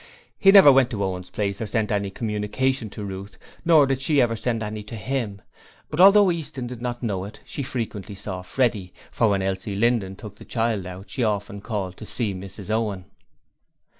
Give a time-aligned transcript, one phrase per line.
[0.39, 4.19] He never went to Owen's place or sent any communication to Ruth, nor did she
[4.19, 4.83] ever send him any;
[5.91, 10.15] but although Easton did not know it she frequently saw Freddie, for when Elsie Linden
[10.15, 13.11] took the child out she often called to see Mrs Owen.